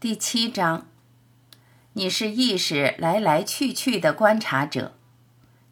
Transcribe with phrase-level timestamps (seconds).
[0.00, 0.86] 第七章，
[1.94, 4.92] 你是意识来来去去的观察者。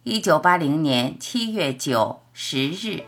[0.03, 3.05] 一九八零年七月九十日。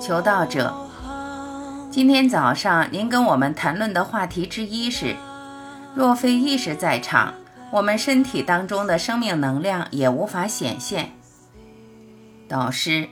[0.00, 0.74] 求道者，
[1.90, 5.16] 今天早上您跟我们谈论的话题之一是：
[5.94, 7.34] 若非意识在场。
[7.72, 11.12] 我们身体当中的生命能量也无法显现。
[12.48, 13.08] 导师，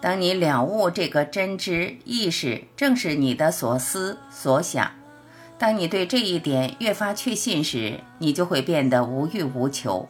[0.00, 4.90] 当你了悟这个真知意识正是你的所思所想，
[5.58, 10.08] 当你对这一点越发确信时，你就会变得无欲无求。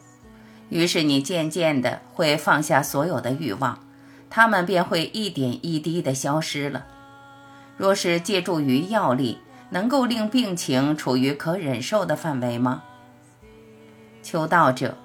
[0.71, 3.81] 于是你渐渐的会放下所有的欲望，
[4.31, 6.87] 他们便会一点一滴的消失了。
[7.77, 9.39] 若是借助于药力，
[9.71, 12.85] 能够令病情处于可忍受的范围吗？
[14.31, 14.97] 求道者，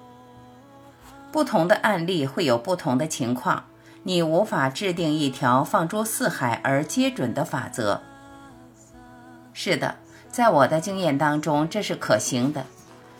[1.32, 3.64] 不同的案例会有不同的情况，
[4.04, 8.02] 你无法制定一条放诸四海而皆准的法则。
[9.52, 9.96] 是的，
[10.30, 12.66] 在我的经验当中，这是可行的，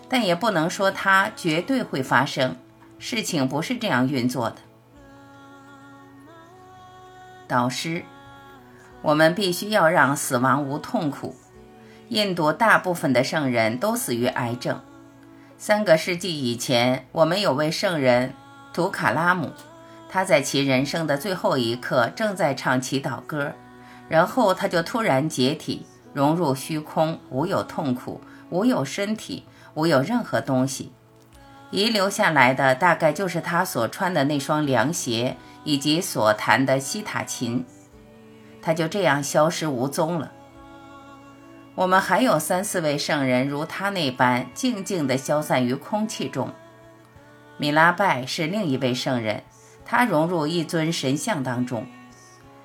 [0.09, 2.55] 但也不能说它绝对会发生。
[3.01, 4.57] 事情不是这样运作的。
[7.49, 8.05] 导师，
[9.03, 11.35] 我们必须要让死亡无痛苦。
[12.11, 14.81] 印度大部分的圣人都死于癌症。
[15.59, 18.35] 三个世纪以前，我们有位圣人
[18.75, 19.51] 图卡拉姆，
[20.07, 23.55] 他在其人生的最后一刻正在唱祈祷歌，
[24.07, 30.93] 然后他就突然解体，融入虚空，无有痛苦，无有身体，无有任何东西，
[31.71, 37.65] 遗留下来的大概就是他所穿的那双凉鞋以及所弹的西塔琴，
[38.61, 40.33] 他就这样消失无踪了。
[41.77, 46.51] 我们还有三四位圣人如他那般静静地消散于空气中。
[47.59, 49.43] 米拉拜是另一位圣人，
[49.85, 51.87] 他融入一尊神像当中。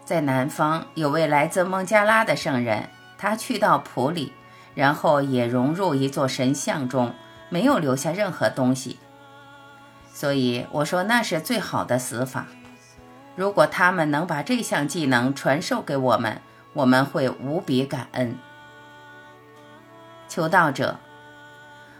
[0.05, 4.31] 在南方有位来自孟加拉的圣人，他去到普里，
[4.75, 7.13] 然后也融入一座神像中，
[7.49, 8.97] 没有留下任何东西。
[10.13, 12.47] 所以我说那是最好的死法。
[13.35, 18.37] 如果他们能把这项技能传授给我们，我们会无比感恩。
[20.31, 20.97] 求道者，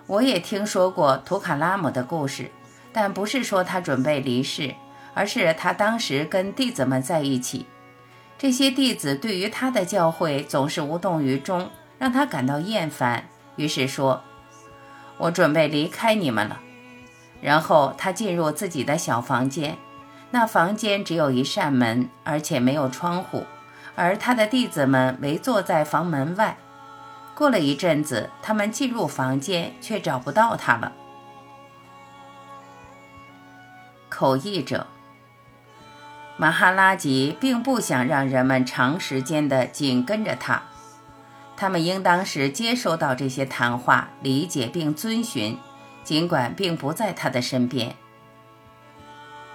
[0.07, 2.49] 我也听说过图卡拉姆的故事，
[2.93, 4.73] 但不是说他准备离世，
[5.13, 7.65] 而是他当时跟弟子们在一起。
[8.37, 11.69] 这些弟子对于他的教诲总是无动于衷，
[11.99, 13.25] 让他感到厌烦。
[13.57, 14.23] 于是说
[15.19, 16.61] ：“我准备离开你们了。”
[17.43, 19.77] 然后他进入自己的小房间，
[20.31, 23.43] 那房间只有一扇门，而且没有窗户，
[23.95, 26.55] 而他的弟子们围坐在房门外。
[27.35, 30.91] 过了一阵子，他们进入房间，却找不到他了。
[34.09, 34.85] 口译者
[36.37, 40.61] 马哈拉吉并不想让人们长时间的紧跟着他，
[41.55, 45.57] 他们应当是接收到这些谈话，理解并遵循，
[46.03, 47.95] 尽管并不在他的身边。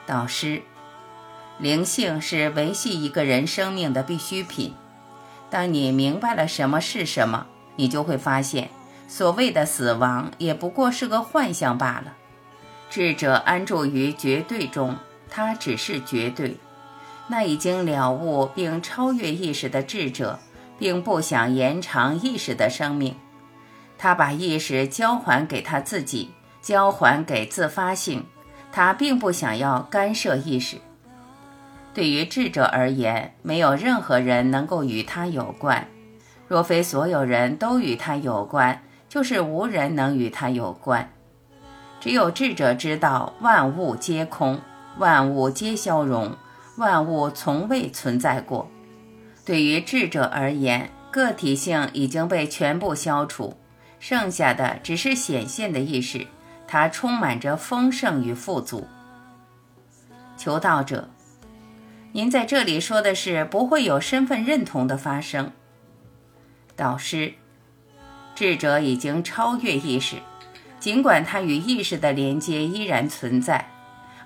[0.07, 0.63] 导师，
[1.59, 4.75] 灵性是维系一个人生命的必需品。
[5.51, 7.47] 当你明白了什么是什么。
[7.77, 8.71] 你就会发现，
[9.07, 12.15] 所谓的死亡也不过是个幻象罢了。
[12.91, 14.97] 智者安住于绝对中，
[15.31, 16.57] 他只是绝对。
[17.29, 20.39] 那已经了悟并超越意识的智者，
[20.79, 23.17] 并不想延长意识的生命。
[23.99, 26.31] 他把意识交还给他自己，
[26.63, 28.25] 交还给自发性。
[28.71, 30.77] 他并不想要干涉意识。
[31.95, 35.89] 对于智者而言，没有任何人能够与他有关。
[36.49, 41.13] 若非所有人都与他有关，就是无人能与他有关。
[41.99, 44.61] 只有智者知道万物皆空，
[44.99, 46.37] 万物皆消融，
[46.77, 48.71] 万物从未存在过。
[49.45, 53.57] 对于智者而言，个体性已经被全部消除，
[53.99, 56.27] 剩下的只是显现的意识，
[56.69, 58.87] 它充满着丰盛与富足。
[60.37, 61.09] 求道者，
[62.13, 65.51] 您在这里说的是不会有身份认同的发生。
[66.77, 67.33] 导师，
[68.35, 70.17] 智者已经超越意识，
[70.79, 73.71] 尽管他与意识的连接依然存在，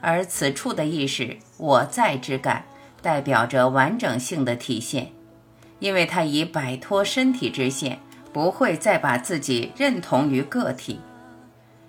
[0.01, 2.65] 而此处的意识“我在”之感，
[3.01, 5.13] 代表着完整性的体现，
[5.79, 8.01] 因为他已摆脱身体之限，
[8.33, 11.01] 不会再把自己认同于个体。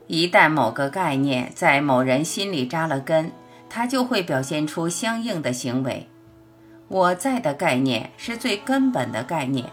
[0.06, 3.32] 一旦某个概念在某人心里扎了根，
[3.68, 6.08] 他就会表现出相应的行为。
[6.88, 9.66] “我在”的概念是最根本的概念。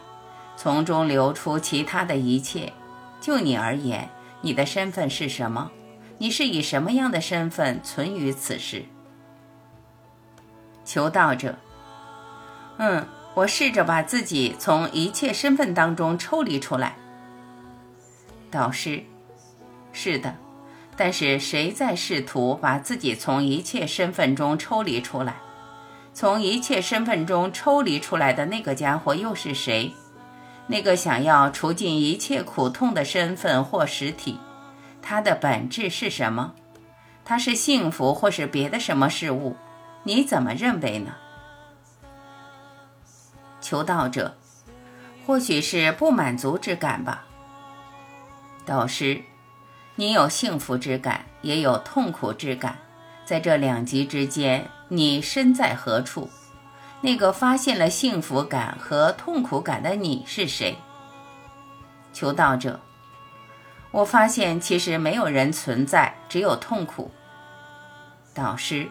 [0.60, 2.72] 从中流出其他的一切。
[3.20, 4.10] 就你而言，
[4.40, 5.70] 你的身份是什么？
[6.18, 8.84] 你是以什么样的身份存于此时？
[10.84, 11.54] 求道者，
[12.78, 16.96] 嗯，我试着把自己从一切身份当中抽离出来。
[18.50, 19.04] 导师，
[19.92, 20.34] 是的，
[20.96, 25.36] 但是谁在试图把自己从一切身份中抽离出来？
[26.12, 29.94] 从一切身份中抽离出来的那个家伙又是谁？
[30.68, 34.38] 那个想要除尽一切苦痛的身份或实体，
[35.02, 36.54] 它的本质是什么？
[37.24, 39.56] 它是幸福，或是别的什么事物？
[40.04, 41.14] 你怎么认为呢？
[43.60, 44.36] 求道者，
[45.26, 47.26] 或许是不满足之感吧。
[48.64, 49.22] 导师，
[49.96, 52.78] 你有幸福之感，也有痛苦之感，
[53.24, 56.30] 在这两极之间，你身在何处？
[57.00, 60.76] 那个发现了幸福感和痛苦感的你是谁？
[62.12, 62.80] 求道者，
[63.92, 67.10] 我发现其实没有人存在，只有痛苦。
[68.34, 68.88] 导师，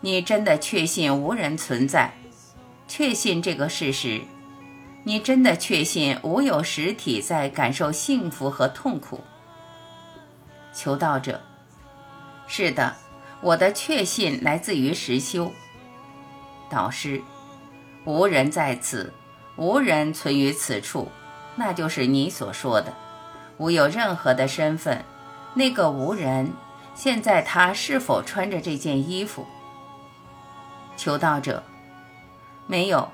[0.00, 2.12] 你真的确信无人存在？
[2.86, 4.22] 确信这个事实？
[5.02, 9.20] 你真的确信无有实体在感受幸福和痛苦？
[10.72, 11.40] 求道者，
[12.46, 12.94] 是的，
[13.40, 15.52] 我的确信来自于实修。
[16.70, 17.22] 导师，
[18.04, 19.12] 无人在此，
[19.56, 21.08] 无人存于此处，
[21.56, 22.92] 那就是你所说的，
[23.56, 25.04] 无有任何的身份。
[25.54, 26.52] 那个无人，
[26.94, 29.46] 现在他是否穿着这件衣服？
[30.96, 31.62] 求道者，
[32.66, 33.08] 没有，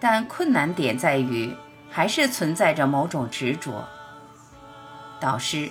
[0.00, 1.54] 但困难点在于，
[1.90, 3.84] 还是存在着某种执着。
[5.20, 5.70] 导师，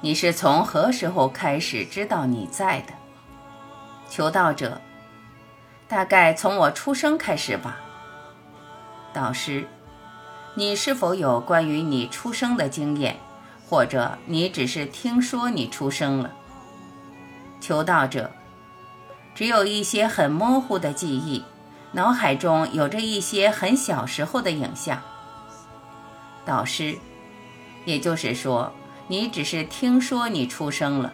[0.00, 2.92] 你是从何时候开始知道你在的？
[4.08, 4.80] 求道者。
[5.92, 7.78] 大概从我出生开始吧。
[9.12, 9.68] 导师，
[10.54, 13.18] 你是否有关于你出生的经验，
[13.68, 16.32] 或者你只是听说你出生了？
[17.60, 18.30] 求道者，
[19.34, 21.44] 只有一些很模糊的记忆，
[21.92, 24.98] 脑海中有着一些很小时候的影像。
[26.46, 26.96] 导师，
[27.84, 28.72] 也就是说，
[29.08, 31.12] 你只是听说你出生了，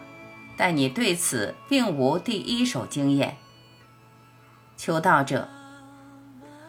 [0.55, 3.35] 但你对此并无第一手经验。
[4.79, 5.49] 求道者，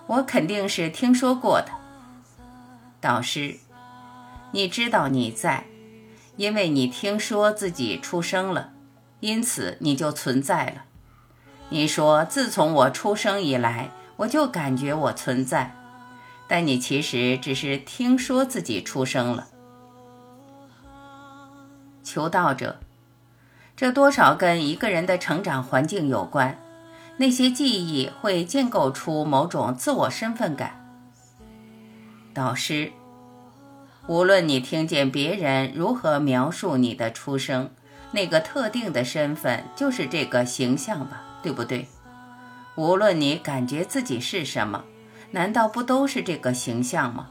[0.09, 1.69] 我肯定是听说过的。
[3.01, 3.59] 导师，
[4.51, 5.63] 你知道你在，
[6.35, 8.73] 因为你听说自己出生了，
[9.21, 10.83] 因此你就存在了。
[11.69, 15.77] 你说自从我出生以来，我就感觉我存在，
[16.49, 19.47] 但你其实只是听说自己出生了。
[22.03, 22.81] 求道者，
[23.77, 26.61] 这多少跟一个人的成长环境有关。
[27.21, 30.83] 那些记忆会建构出某种自我身份感。
[32.33, 32.93] 导师，
[34.07, 37.73] 无论你听见别人如何描述你的出生，
[38.13, 41.89] 那个特定的身份就是这个形象吧，对不对？
[42.77, 44.85] 无论你感觉自己是什么，
[45.33, 47.29] 难道不都是这个形象吗？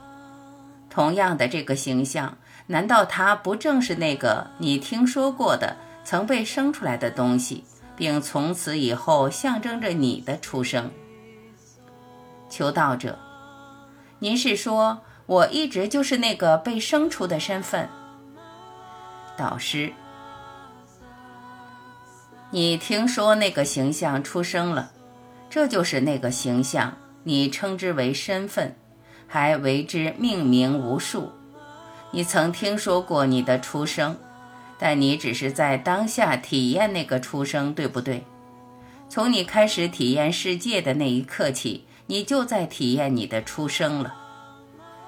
[0.91, 2.37] 同样的，这个形象，
[2.67, 7.63] 难道它不正是那个你听说过的曾被生出来的东西？
[7.99, 10.89] 并从此以后象征着你的出生。
[12.49, 13.19] 求道者，
[14.19, 17.89] 您是说我一直就是那个被生出的身份？
[19.37, 19.91] 导师，
[22.51, 24.91] 你听说那个形象出生了，
[25.49, 28.75] 这就是那个形象，你称之为身份，
[29.27, 31.31] 还为之命名无数。
[32.11, 34.17] 你曾听说过你的出生。
[34.79, 38.23] 但你只是在当下体验那个出生，对不对？
[39.09, 44.15] 从你开始体验世界的那一刻起，你就在体验你的出生了。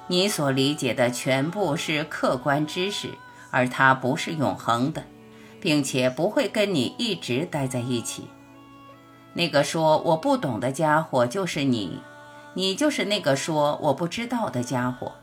[0.07, 3.11] 你所理解的全部是客观知识，
[3.49, 5.03] 而它不是永恒的，
[5.61, 8.27] 并且不会跟你一直待在一起。
[9.33, 12.01] 那个说我不懂的家伙就是你，
[12.55, 15.13] 你就是那个说我不知道的家伙，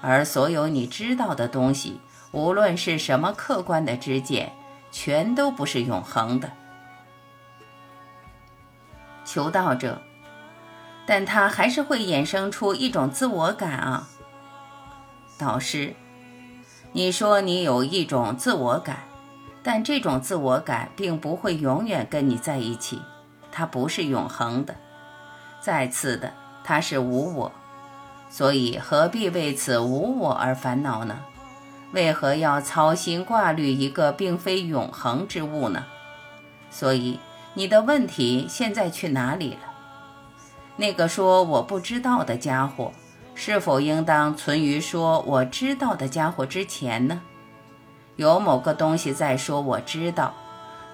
[0.00, 2.00] 而所有你知道的东西。
[2.32, 4.52] 无论是什么客观的知见，
[4.90, 6.50] 全都不是永恒的。
[9.24, 10.02] 求道者，
[11.06, 14.08] 但他还是会衍生出一种自我感啊。
[15.38, 15.94] 导师，
[16.92, 19.00] 你说你有一种自我感，
[19.62, 23.02] 但这种自我感并不会永远跟你在一起，
[23.50, 24.74] 它不是永恒的。
[25.60, 26.32] 再次的，
[26.64, 27.52] 它是无我，
[28.30, 31.18] 所以何必为此无我而烦恼呢？
[31.92, 35.84] 为何要操心挂虑一个并非永恒之物呢？
[36.70, 37.20] 所以
[37.54, 39.60] 你的问题现在去哪里了？
[40.76, 42.92] 那个说我不知道的家伙，
[43.34, 47.20] 是否应当存于说我知道的家伙之前呢？
[48.16, 50.34] 有某个东西在说我知道，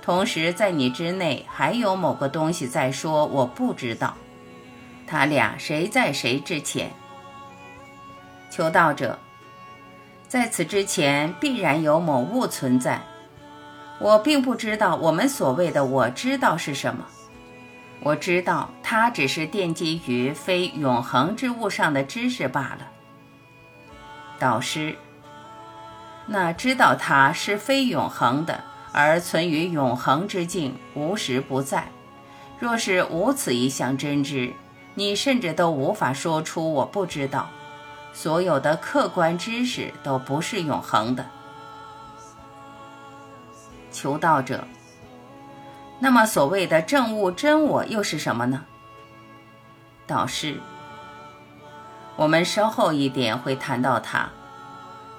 [0.02, 4.14] 同时在你之内还有某个东西在说我不知道。
[5.06, 6.90] 他俩谁在谁之前？
[8.50, 9.18] 求道者，
[10.28, 13.00] 在此之前必然有某物存在。
[13.98, 17.06] 我并不知道我们所谓的“我知道”是什么。
[18.00, 22.86] 我知道它只是奠基于非永恒之物上的知识罢了。
[24.38, 24.96] 导师，
[26.26, 31.88] 那知道它是非永恒的，而存于永恒之境，无时不在。
[32.60, 34.52] 若是无此一项真知，
[34.94, 37.48] 你甚至都无法说出我不知道。
[38.20, 41.24] 所有的客观知识都不是永恒的。
[43.92, 44.64] 求道者，
[46.00, 48.64] 那么所谓的正悟真我又是什么呢？
[50.04, 50.58] 导师，
[52.16, 54.28] 我们稍后一点会谈到它。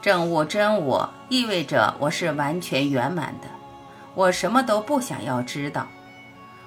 [0.01, 3.47] 正悟真我意味着我是完全圆满的，
[4.13, 5.87] 我什么都不想要知道，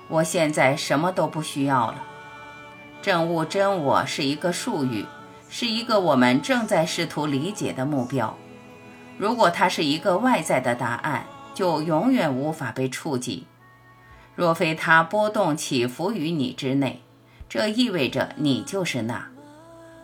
[0.08, 2.02] 我现在什么都不需要了。
[3.02, 5.04] 正悟真我是一个术语，
[5.54, 8.34] 是一个我们正在试图理解的目标。
[9.18, 11.26] 如果它是一个外在的答案。
[11.54, 13.46] 就永远无法被触及。
[14.34, 17.02] 若非它波动起伏于你之内，
[17.48, 19.26] 这意味着你就是那；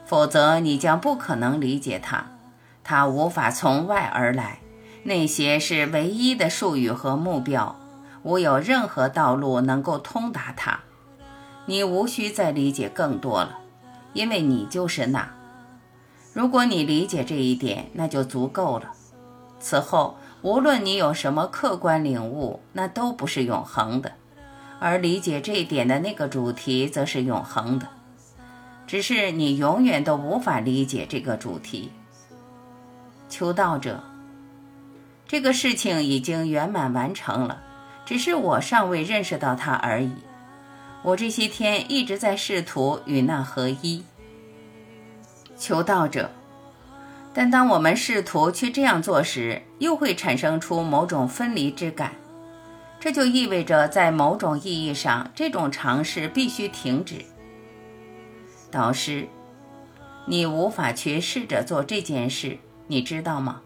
[0.04, 2.26] 否则，你将不可能理解它。
[2.84, 4.60] 它无法从外而来，
[5.04, 7.74] 那些是唯一的术语和目标，
[8.22, 10.80] 无有任何道路能够通达它。
[11.64, 13.60] 你无需再理解更多了，
[14.12, 15.30] 因为你就是那。
[16.32, 18.92] 如果你理解这一点，那就足够了。
[19.60, 20.16] 此后。
[20.40, 24.12] 无论你有什么客观领悟，那都不是永恒的，
[24.78, 27.88] 而理解这一点的那个主题则是永恒的。
[28.86, 31.90] 只是你永远都无法理解这个主题。
[33.28, 34.04] 求道者，
[35.26, 37.60] 这个事情已经圆满完成了，
[38.06, 40.12] 只是我尚未认识到它而已。
[41.02, 44.04] 我这些天一直在试图与那合一。
[45.58, 46.30] 求道者。
[47.34, 52.12] 但当我们试图去这样做时，又会产生出某种分离之感，
[52.98, 57.16] 这就意味着在某种意义上，这种尝试必须停止。
[58.70, 59.28] 导师，
[60.26, 63.60] 你无法去试着做这件事，你知道吗？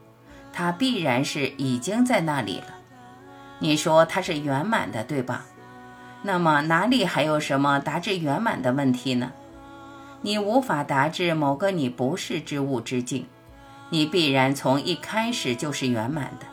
[0.52, 2.66] 它必然是已经在那里了。
[3.58, 5.46] 你说它是圆满的，对吧？
[6.22, 9.32] 那么哪里还有什么达至圆满的问题呢？
[10.22, 13.26] 你无法达至某个你不是之物之境。
[13.90, 16.46] 你必然从一开始就是圆满的，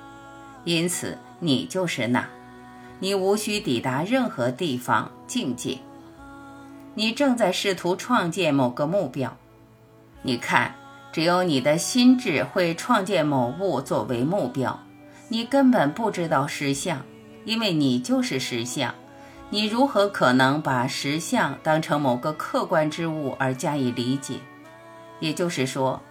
[0.66, 2.28] 因此你就是那。
[3.00, 5.78] 你无需抵达任何地方境界。
[6.96, 9.38] 你正在试图创建某个目标。
[10.22, 10.76] 你看，
[11.14, 14.78] 只有你的心智会创建某物作为目标。
[15.30, 17.02] 你根本不知道实相，
[17.46, 18.94] 因为你就是实相。
[19.51, 24.36] 你如何可能把实相当成某个客观之物而加以理解？
[25.20, 26.01] 也就是说。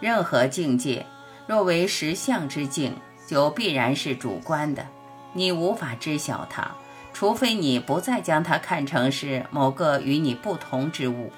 [0.00, 1.04] 任何境界，
[1.48, 2.94] 若为实相之境，
[3.26, 4.86] 就必然是主观的。
[5.32, 6.70] 你无法知晓它，
[7.12, 11.32] 除非你不再将它看成是某个与你不同之物。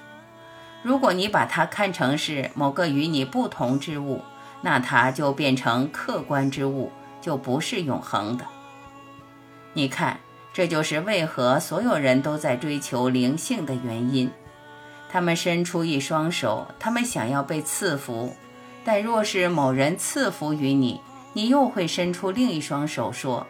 [0.83, 4.21] 如果你把它看成是某个与你不同之物，
[4.61, 8.45] 那它就变成客观之物，就不是永恒的。
[9.73, 10.19] 你看，
[10.53, 14.31] 这就是为何所有人都在追求灵性的原因。
[15.09, 18.35] 他们伸出一双手，他们想要被赐福。
[18.83, 21.01] 但若是某人赐福于你，
[21.33, 23.47] 你又会伸出另一双手说：“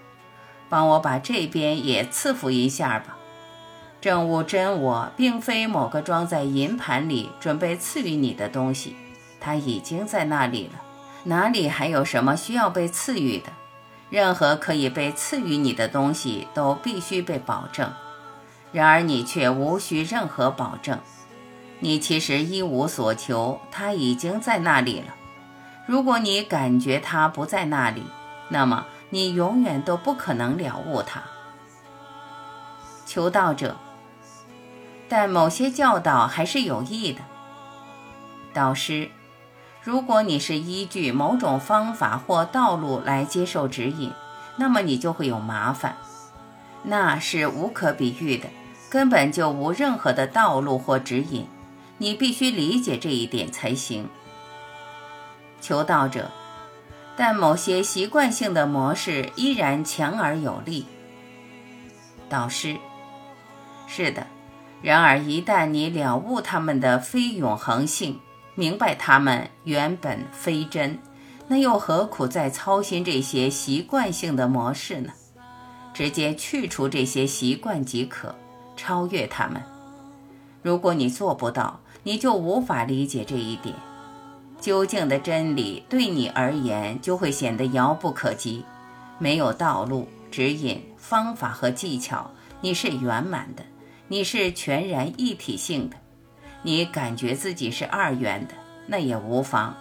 [0.69, 3.17] 帮我把这边也赐福一下吧。”
[4.01, 8.95] 正悟真我并非某个装在银盘里准备赐予你的东西，
[9.39, 10.81] 它已经在那里了。
[11.25, 13.51] 哪里还有什么需要被赐予的？
[14.11, 17.91] 任何可以被赐予你的东西都必须被保证。
[18.71, 20.99] 然而你却无需任何保证，
[21.79, 25.15] 你其实一无所求，它已经在那里了。
[25.87, 28.03] 如果你感觉它不在那里，
[28.49, 31.23] 那么你永远都不可能了悟它。
[33.05, 33.75] 求道者，
[35.09, 37.21] 但某些教导还是有益的。
[38.53, 39.09] 导师，
[39.83, 44.11] 如果你是依据某种方法或道路来接受指引，
[44.57, 45.97] 那么你就会有麻烦。
[46.83, 48.47] 那是无可比喻的，
[48.89, 51.47] 根本就无任何的道路或指引。
[51.97, 54.07] 你必须理解这一点才行。
[55.59, 56.31] 求道者，
[57.15, 60.85] 但某些习惯性的模式依然强而有力。
[62.29, 62.77] 导师，
[63.87, 64.27] 是的。
[64.81, 68.19] 然而，一旦你了悟他们的非永恒性，
[68.55, 70.97] 明白他们原本非真，
[71.47, 75.11] 那又何苦再操心这些习惯性的模式呢？
[75.93, 78.33] 直接去除这些习惯即可，
[78.77, 79.61] 超越他们。
[80.61, 83.75] 如果你做不到，你就无法理解这一点。
[84.59, 88.63] 究竟的真理对你而言就会显得遥不可及，
[89.17, 92.29] 没有道路指引、方法和技巧。
[92.61, 93.63] 你是圆满的，
[94.07, 95.97] 你是全然一体性的。
[96.63, 98.53] 你感觉自己是二元的，
[98.87, 99.75] 那也无妨，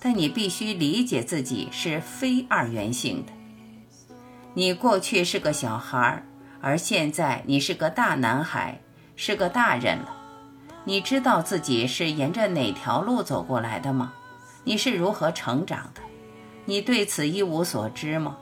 [0.00, 3.32] 但你必须理解自己是非二元性的。
[4.54, 6.22] 你过去是个小孩，
[6.60, 8.80] 而现在你是个大男孩，
[9.16, 10.14] 是个大人了。
[10.84, 14.12] 你知道自己是沿着哪条路走过来的吗？
[14.64, 16.00] 你是如何成长的？
[16.66, 18.36] 你对此一无所知吗？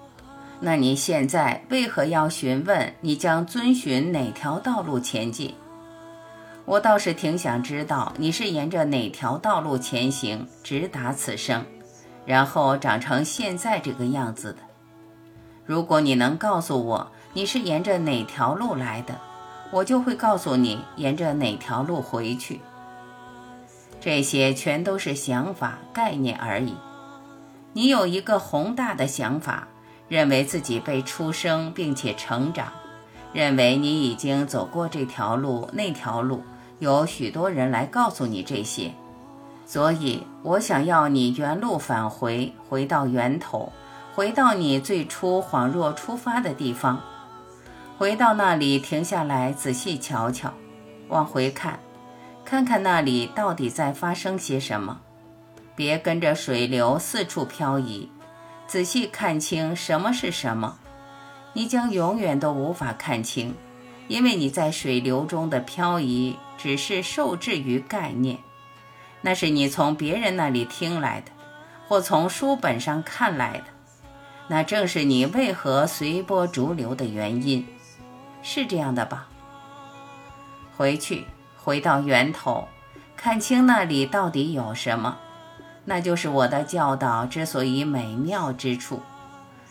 [0.61, 5.55] 那你现在为何要询问你将遵循哪条道路前进？
[6.65, 11.65] 我倒是挺想知道你是沿着哪条道路前行，直达此生，
[12.25, 14.59] 然后长成现在这个样子的。
[15.67, 19.19] 如果你能告诉我你是沿着哪条路来的，
[19.71, 22.61] 我就会告诉你沿着哪条路回去。
[24.01, 26.77] 这些全都是想法、概念而已。
[27.73, 29.67] 你有一个宏大的想法，
[30.09, 32.73] 认为自己被出生并且成长，
[33.33, 36.43] 认为你已经走过这条路、那条路，
[36.83, 38.93] 有许多人来告诉你这些。
[39.65, 43.73] 所以我想要你原路返回，回到源头，
[44.17, 47.01] 回到你最初恍若出发的地方，
[47.97, 50.53] 回到那里停下来，仔细瞧瞧，
[51.07, 51.79] 往回看。
[52.45, 55.01] 看看那里到底在发生些什么，
[55.77, 58.11] 别跟着水流四处漂移，
[58.67, 60.79] 仔细看清什么是什么。
[61.53, 63.55] 你将永远都无法看清，
[64.09, 68.39] 因为你在水流中的漂移只是受制于概念，
[69.21, 71.31] 那是你从别人那里听来的，
[71.89, 73.65] 或从书本上看来的。
[74.49, 77.67] 那正是你为何随波逐流的原因，
[78.43, 79.29] 是这样的吧？
[80.77, 81.25] 回去。
[81.65, 82.67] 回到源头，
[83.17, 85.17] 看清那里到底有什么，
[85.85, 89.01] 那就是我的教导之所以美妙之处。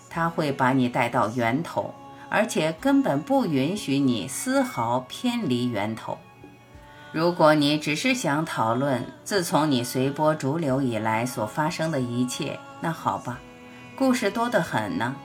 [0.10, 1.94] 它会把你带到源头，
[2.30, 6.18] 而且根本不允许你丝毫偏离源头。
[7.12, 13.40] 如果你只是想讨论自从你随波逐流以来所发生的一切，那好吧，
[13.96, 15.16] 故事多得很呢。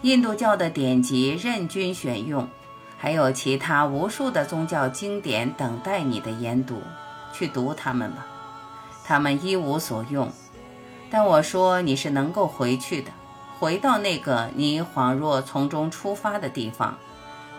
[0.00, 2.48] 印度教的典籍任君选用。
[2.96, 6.80] 还有其他无数的宗教经典等待你的研读，
[7.32, 8.24] 去读它们吧。
[9.04, 10.30] 它们一无所用，
[11.10, 13.10] 但我说你是能够回去的，
[13.58, 16.96] 回到那个你恍若从中出发的地方，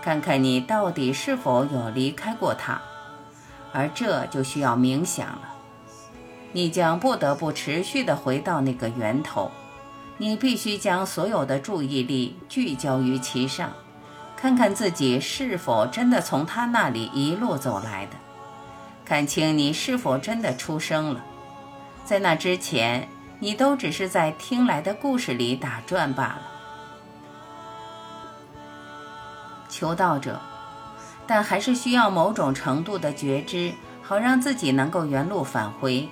[0.01, 2.81] 看看你到底是否有离开过它。
[3.73, 5.49] 而这就需要冥想了。
[6.51, 9.51] 你将不得不持续地回到那个源头，
[10.17, 13.71] 你必须将所有的注意力聚焦于其上。
[14.37, 18.11] 看看自己是否真的从他那里一路走来的，
[19.05, 21.23] 看清你是否真的出生了。
[22.03, 23.07] 在那之前，
[23.39, 26.41] 你都只是在听来的故事里打转罢了。
[29.69, 30.39] 求道者，
[31.25, 36.07] 但还是需要某种程度的觉知，好让自己能够原路返回。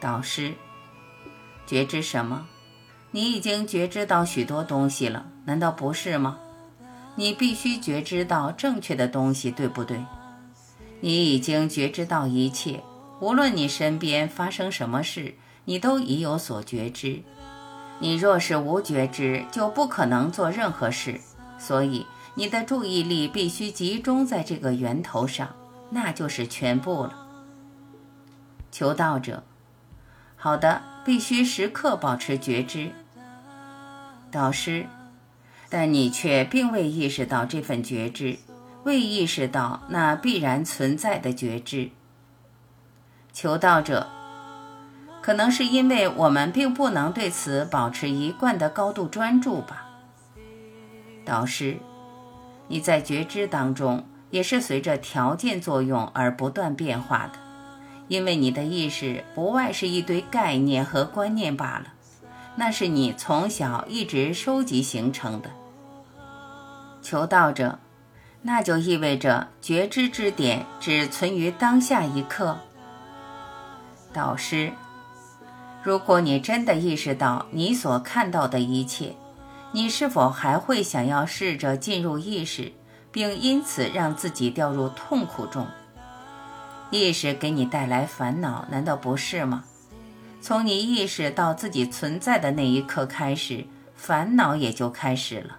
[0.00, 0.54] 导师，
[1.66, 2.46] 觉知什么？
[3.12, 6.38] 你已经觉知到许多东西了，难道不是吗？
[7.16, 10.04] 你必须觉知到正确的东西，对不对？
[11.00, 12.82] 你已经觉知到一切，
[13.20, 17.22] 无论你身边发生什么事，你都已有所觉知。
[17.98, 21.20] 你若是无觉知，就不可能做任何事。
[21.58, 22.06] 所以，
[22.40, 25.54] 你的注意力必须集中在这个源头上，
[25.90, 27.28] 那就是全部了。
[28.72, 29.44] 求道者，
[30.36, 32.92] 好的，必须时刻保持觉知。
[34.30, 34.86] 导师。
[35.68, 38.38] 但你却并未意识到这份觉知，
[38.84, 41.90] 未意识到那必然存在的觉知。
[43.34, 44.08] 求道者，
[45.20, 49.86] 可能是因为我们并不能对此保持一贯的高度专注吧。
[51.24, 51.78] 导师，
[52.70, 57.32] 你在觉知当中也是随着条件作用而不断变化的，
[58.06, 61.86] 因为你的意识不外是一堆概念和观念罢了，
[62.54, 65.50] 那是你从小一直收集形成的。
[67.02, 67.80] 求道者，
[68.42, 72.56] 那就意味着觉知之点只存于当下一刻。
[74.12, 74.70] 导师，
[75.82, 79.16] 如果你真的意识到你所看到的一切，
[79.72, 82.72] 你是否还会想要试着进入意识，
[83.12, 85.66] 并因此让自己掉入痛苦中？
[86.90, 89.64] 意识给你带来烦恼，难道不是吗？
[90.40, 95.58] 从你意识到自己存在的那一刻开始，烦恼也就开始了。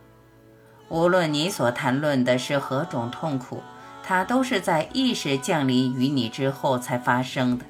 [0.90, 3.64] 无论你所谈论的是何种痛苦，
[4.04, 7.66] 它都是在意识降临于你之后才发生的。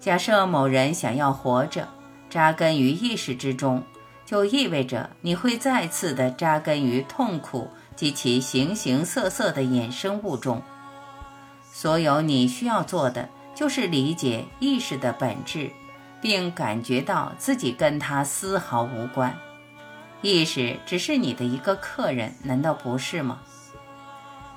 [0.00, 1.86] 假设某人想要活着，
[2.30, 3.82] 扎根于意识之中，
[4.28, 10.62] 就意味着你会再次的扎根于痛苦及其形形色色的衍生物中。
[11.72, 15.70] 所有你需要做的，就是理解意识的本质，
[16.20, 19.34] 并感觉到自己跟它丝毫无关。
[20.20, 23.40] 意识只是你的一个客人，难道不是吗？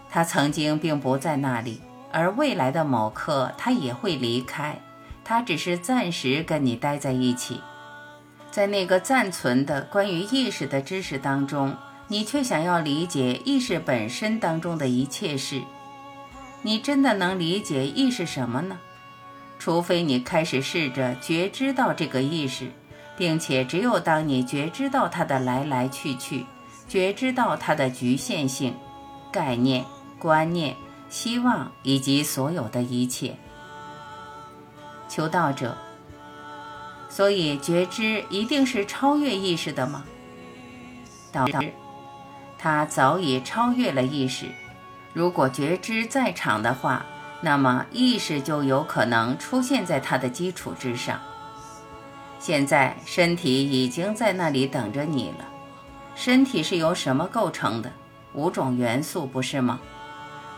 [0.09, 1.81] 他曾经并不在那里，
[2.11, 4.77] 而未来的某刻他也会离开。
[5.23, 7.61] 他只是暂时跟你待在一起，
[8.51, 11.75] 在那个暂存的关于意识的知识当中，
[12.07, 15.61] 你却想要理解意识本身当中的一切事。
[16.61, 18.77] 你真的能理解意识什么呢？
[19.57, 22.71] 除非你开始试着觉知到这个意识。
[23.17, 26.45] 并且，只有当你觉知到它的来来去去，
[26.87, 28.73] 觉知到它的局限性、
[29.31, 29.85] 概念、
[30.17, 30.75] 观念、
[31.07, 33.35] 希望以及所有的一切，
[35.07, 35.77] 求道者。
[37.11, 40.05] 所以，觉知一定是超越意识的吗？
[41.29, 41.73] 导致，
[42.57, 44.45] 他早已超越了意识。
[45.11, 47.05] 如果觉知在场的话，
[47.41, 51.19] 那么意识就有可能出现在它的基础之上。
[52.39, 55.45] 现在身体已经在那里等着你了。
[56.15, 57.91] 身体是由什么构成的？
[58.33, 59.81] 五种元素，不是吗？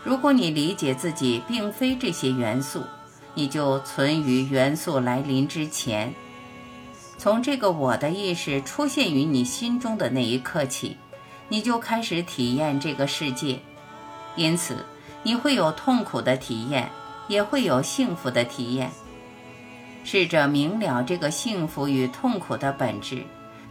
[0.04, 2.84] 如果你理解自己并非这些元素，
[3.34, 6.14] 你就存于元素来临之前。
[7.24, 10.94] 从这个我的意识出现于你心中的那一刻起，
[11.48, 13.58] 你就开始体验这个世界。
[14.36, 14.84] 因此，
[15.22, 16.90] 你会有痛苦的体验，
[17.26, 18.90] 也会有幸福的体验。
[20.04, 23.22] 试着明了这个幸福与痛苦的本质，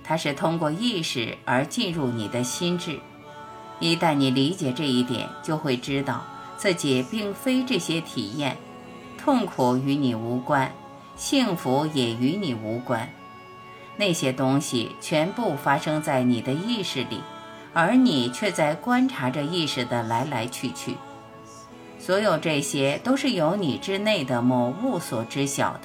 [0.04, 3.00] 它是通过意识而进入你的心智。
[3.80, 6.26] 一旦你理解这一点，就会知道
[6.58, 8.58] 自己并非这些体验，
[9.16, 10.74] 痛苦与你无关，
[11.16, 13.08] 幸福也与你无关。
[13.98, 17.22] 那些东西全部发生在你的意识里，
[17.74, 20.98] 而你却在观察着意识的来来去去。
[22.00, 25.82] 所有这些都是由你之内的某物所知晓的。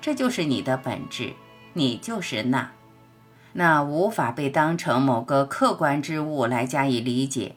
[0.00, 1.32] 这就是你的本质，
[1.72, 2.70] 你就是那，
[3.52, 7.56] 那无法被当成某个客观之物来加以理解。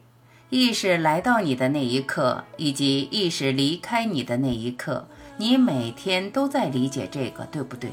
[0.49, 7.91] 意识来到你的那一刻，以及意识离开你的那一刻，你每天都在理解这个，对不对？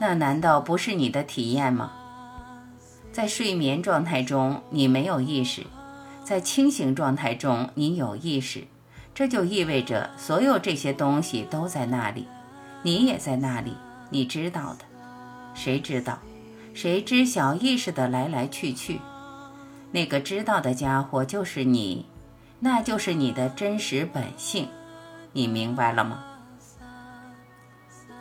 [0.00, 1.92] 那难道不是你的体验吗？
[3.12, 5.64] 在睡眠状态中，你没有意识；
[6.24, 8.64] 在清醒状态中，你有意识。
[9.12, 12.26] 这就意味着所有这些东西都在那里。
[12.82, 13.76] 你也在那里，
[14.08, 14.84] 你知道的。
[15.52, 16.18] 谁知道？
[16.72, 19.00] 谁知晓意识的来来去去？
[19.90, 22.06] 那个知道的家伙就是你，
[22.60, 24.68] 那就是你的真实本性。
[25.32, 26.24] 你明白了吗？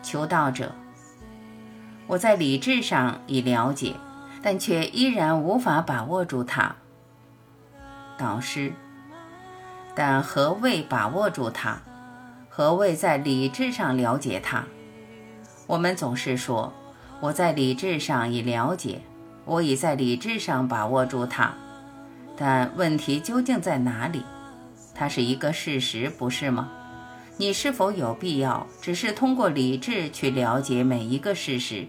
[0.01, 0.73] 求道者，
[2.09, 3.93] 我在理智上已了解，
[4.41, 6.75] 但却依然无法把握住它。
[8.17, 8.73] 导师，
[9.93, 11.77] 但何谓把握住它？
[12.49, 14.63] 何谓在理智上了解它？
[15.67, 16.73] 我们总是说
[17.19, 19.01] 我在理智上已了解，
[19.45, 21.53] 我已在理智上把握住它。
[22.35, 24.25] 但问题究竟在哪里？
[24.95, 26.71] 它是一个事实，不是吗？
[27.37, 31.87] 你是否有必要只是通过理智去了解每一个事实？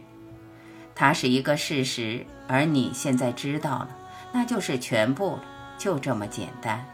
[1.00, 3.88] 它是一个事实，而你现在知道了，
[4.32, 5.42] 那就是全部了，
[5.78, 6.84] 就这么简单。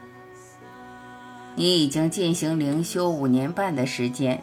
[1.56, 4.40] 你已经进行灵修五年半的时间，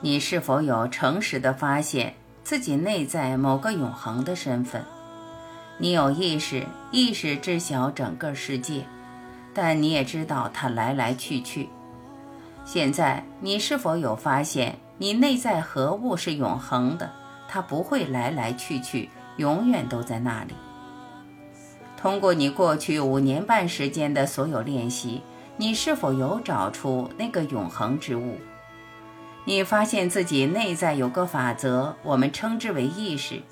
[0.00, 4.82] 你是否有诚实的发现自己内在某个永恒的身份？
[5.76, 8.86] 你有意识，意识知晓整个世界，
[9.52, 11.68] 但你也知道它来来去去。
[12.64, 17.17] 现在，你是否有发现你内在何物是永恒的？
[17.48, 19.08] 它不会来来去去，
[19.38, 20.54] 永远都在那里。
[21.96, 25.22] 通过你过去五年半时间的所有练习。
[25.60, 28.36] 你是否有找出那个永恒之物？
[29.44, 33.42] 你发现自己内在有个法则，我们称之为意识。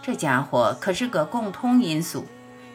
[0.00, 2.24] 这家伙可是个共通因素，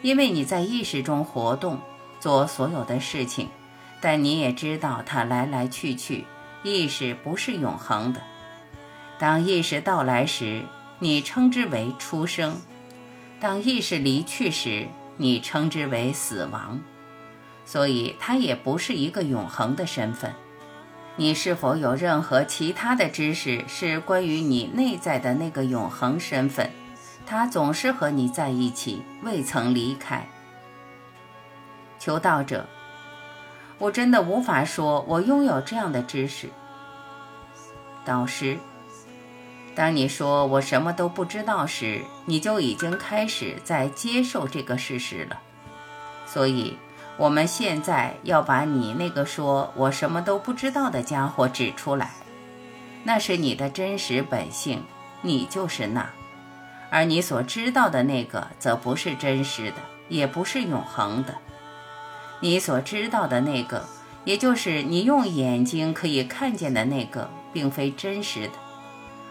[0.04, 1.80] 因为你在意识中活动，
[2.20, 3.50] 做所有的事情。
[4.00, 6.28] 但你也知道它来来去去，
[6.62, 8.22] 意识不是永恒的。
[9.20, 10.64] 当意识到来时，
[11.00, 12.54] 你称之为出生；
[13.40, 16.80] 当意识离去时，你称之为死亡。
[17.66, 20.34] 所以，它也不是一个永恒的身份。
[21.16, 26.70] 你是否有任何其他的知识是关于你内在的那个永恒身份？
[27.26, 30.26] 它总是和你在一起，未曾离开。
[32.00, 32.68] 求道者，
[33.80, 36.48] 我真的无法说我拥有这样的知识。
[38.06, 38.58] 导师，
[39.78, 45.40] 当你说我什么都不知道时，你就已经开始在接受这个事实了。
[46.26, 46.76] 所以，
[47.16, 52.10] 我们现在要把你那个说我什么都不知道的家伙指出来。
[53.04, 54.84] 那是你的真实本性，
[55.22, 56.10] 你就是那。
[56.90, 59.78] 而你所知道的那个，则不是真实的，
[60.10, 61.36] 也不是永恒的。
[62.40, 63.86] 你所知道的那个，
[64.26, 67.30] 也就是你用眼睛可以看见的那个。
[67.54, 68.54] 并非真实的，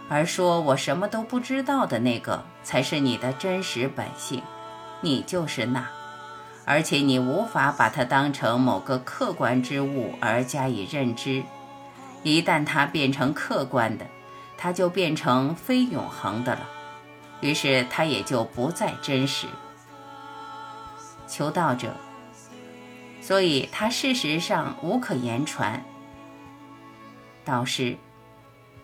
[0.09, 4.42] 而说我什么都不知道的那个才是你的真实本性，
[5.01, 5.88] 你就是那，
[6.64, 11.42] 而且你无法把它当成某个客观之物而加以认知。
[12.23, 14.07] 一旦它变成客观的，
[14.57, 16.69] 它就变成非永恒的了，
[17.40, 19.47] 于是它也就不再真实。
[21.29, 21.92] 求道者，
[23.21, 25.85] 所以它事实上无可言传。
[27.45, 27.97] 导师。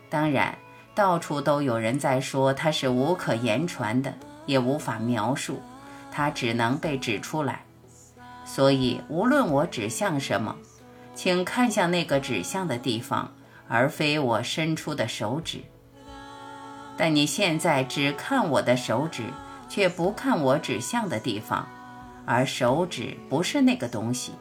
[0.08, 0.58] 当然，
[0.94, 4.12] 到处都有人在说它是无可言传的，
[4.46, 5.62] 也无法描述，
[6.11, 7.64] 它只能被指出来。
[8.44, 10.57] 所以，无论我指向什么，
[11.14, 13.33] 请看向那个指向的地方，
[13.68, 15.61] 而非我伸出的手指。
[16.96, 19.24] 但你现在只看我的手指，
[19.68, 21.66] 却不看我指向的地方，
[22.26, 24.33] 而手指不是那个东西。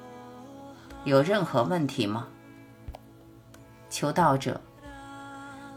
[1.05, 2.27] 有任何问题吗？
[3.89, 4.59] 求道者。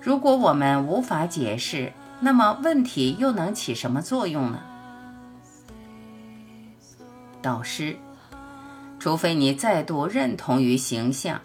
[0.04, 1.90] 如果我们无法解释，
[2.20, 4.60] 那么问题又能起什么作用呢？
[7.40, 7.96] 导师，
[8.98, 11.40] 除非你再度认同于形象，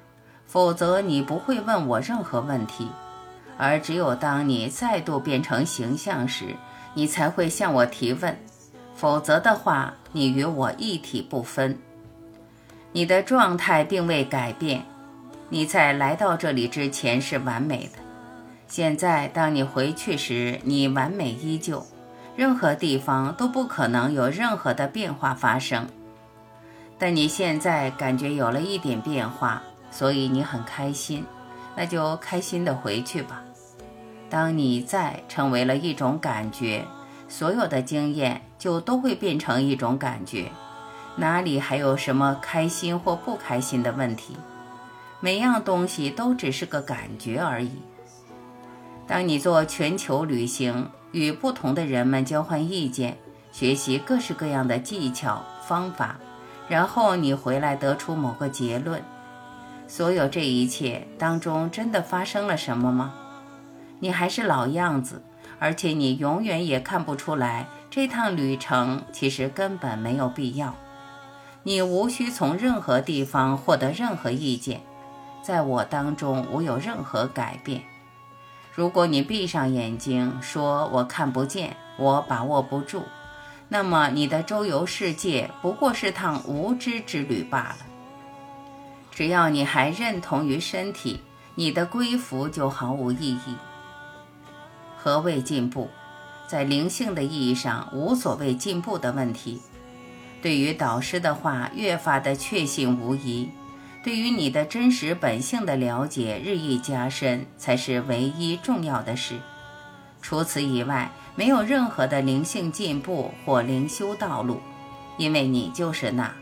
[0.45, 2.89] 否则你不会问我任何问题。
[3.57, 6.57] 而只有当你再度变成形象时，
[6.93, 8.37] 你才会向我提问。
[8.93, 11.77] 否则的话，你与我一体不分。
[12.91, 14.83] 你的状态并未改变，
[15.47, 18.08] 你在来到这里之前是完美的。
[18.69, 21.83] 现在，当你回去时，你完美依旧，
[22.35, 25.87] 任何地方都不可能有任何的变化发生。
[26.99, 31.25] 但你现在感觉有了一点变化，所以你很开心，
[31.75, 33.41] 那就开心的回去吧。
[34.29, 36.85] 当你在成为了一种感觉，
[37.27, 40.51] 所有的经验就都会变成一种感觉，
[41.15, 44.37] 哪里还有什么开心或不开心的问题？
[45.19, 47.71] 每样东西都只是个感觉而已。
[49.09, 53.17] 当你做全球旅行，与不同的人们交换意见，
[53.51, 56.19] 学习各式各样的技巧方法，
[56.67, 59.01] 然后你回来得出某个结论，
[59.87, 63.15] 所有这一切当中真的发生了什么吗？
[63.99, 65.23] 你还是老样子，
[65.57, 70.75] 而且你永远也看不出来这趟旅程其实根本没有必要。
[71.63, 74.81] 你无需从任何地方获得任何意见，
[75.41, 77.81] 在我当中无有任何改变。
[78.79, 83.03] 如果你闭上眼睛说“我看不见，我把握不住”，
[83.67, 87.77] 那么你的周游世界不过是趟无知之旅罢了。
[89.11, 91.19] 只要你还认同于身体，
[91.55, 93.57] 你的归服就毫无意义。
[94.95, 95.89] 何谓进步？
[96.47, 99.61] 在灵性的意义上，无所谓进步的问题。
[100.41, 103.49] 对于导师的话，越发的确信无疑。
[104.01, 109.35] 对于你的真实本性的了解日益加深，才是唯一重要的事。
[110.21, 114.61] 除此以外，没有任何的灵性进步或灵修道路，
[115.17, 116.33] 因为你就是那。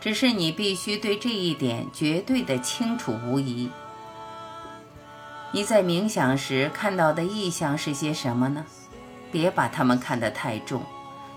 [0.00, 3.68] 只是你必须对这一点绝对的清楚无疑。
[5.52, 8.64] 你在冥想时看到的意象是些什么呢？
[9.30, 10.82] 别把它们看得太重，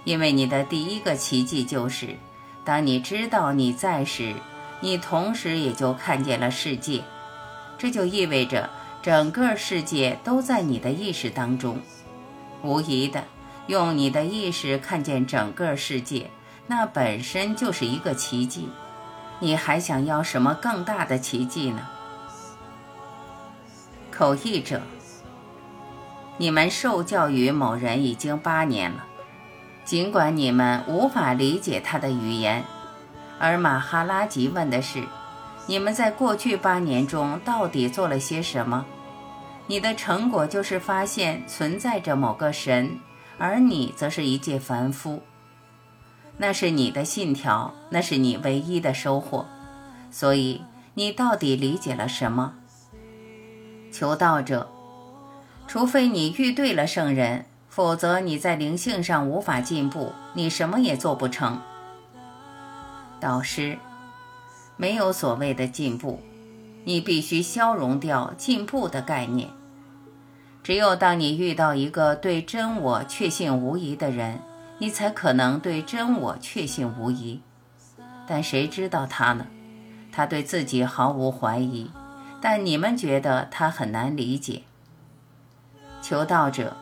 [0.06, 2.16] 因为你的第一个奇迹就是，
[2.64, 4.34] 当你知道你在时。
[4.84, 7.04] 你同时也就看见了世界，
[7.78, 8.70] 这就意味着
[9.02, 11.80] 整个世界都在你的意识当中。
[12.64, 13.24] 无疑的，
[13.68, 16.30] 用你的意识看见整个世界，
[16.68, 18.68] 那本身就是一个奇迹。
[19.40, 21.88] 你还想要什么更大的奇迹呢？
[24.12, 24.82] 口译者，
[26.38, 29.06] 你们受教于某人已经八年了，
[29.86, 32.66] 尽管你们无法理解他的语言。
[33.44, 35.04] 而马哈拉吉问的是
[35.68, 38.86] ：“你们在过去八年中到底做了些什么？
[39.68, 42.98] 你的成果就是发现存在着某个神，
[43.38, 45.22] 而你则是一介凡夫。
[46.38, 49.46] 那是你的信条，那是你唯一的收获。
[50.10, 50.62] 所以，
[50.94, 52.54] 你到底理解了什么？
[53.92, 54.72] 求道者，
[55.68, 61.60] 除非你遇对了圣人，否则你在灵性上无法进步，你什么也做不成。
[63.24, 63.78] 导师，
[64.76, 66.20] 没有所谓的进步，
[66.84, 69.50] 你必须消融掉进步的概念。
[70.62, 74.42] 只有当你遇到一个对真我确信无疑的人，
[74.78, 77.42] 你才可能对真我确信无疑。
[78.28, 79.48] 但谁知道他呢？
[80.12, 81.90] 他对自己毫无怀疑，
[82.42, 84.64] 但你们觉得他很难理解。
[86.02, 86.76] 求道者，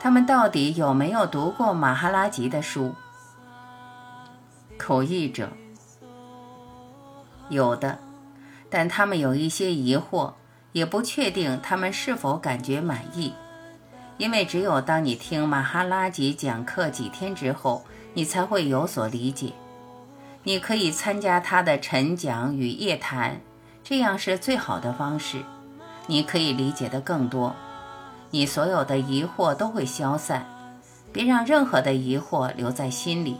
[0.00, 2.94] 他们到底有没有读过马哈拉吉的书？
[4.76, 5.50] 口译者
[7.48, 7.98] 有的，
[8.68, 10.32] 但他们有一些疑惑，
[10.72, 13.32] 也不确定他们是否感觉满意，
[14.18, 17.84] 因为只有当你听马哈拉吉讲课几天之后，
[18.14, 19.52] 你才会有所理解。
[20.42, 23.40] 你可以参加他的晨讲与夜谈，
[23.82, 25.42] 这样是最好的方式。
[26.06, 27.54] 你可以理解的更多，
[28.30, 30.46] 你所有的疑惑都会消散。
[31.12, 33.38] 别让任何的疑惑留在心里。